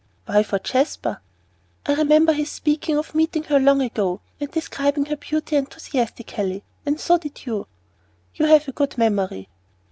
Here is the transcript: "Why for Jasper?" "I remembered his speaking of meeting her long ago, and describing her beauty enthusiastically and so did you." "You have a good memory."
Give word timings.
"Why 0.25 0.41
for 0.41 0.57
Jasper?" 0.57 1.21
"I 1.85 1.93
remembered 1.93 2.37
his 2.37 2.49
speaking 2.49 2.97
of 2.97 3.13
meeting 3.13 3.43
her 3.43 3.59
long 3.59 3.83
ago, 3.83 4.19
and 4.39 4.49
describing 4.49 5.05
her 5.05 5.15
beauty 5.15 5.55
enthusiastically 5.57 6.63
and 6.87 6.99
so 6.99 7.19
did 7.19 7.45
you." 7.45 7.67
"You 8.33 8.47
have 8.47 8.67
a 8.67 8.71
good 8.71 8.97
memory." 8.97 9.47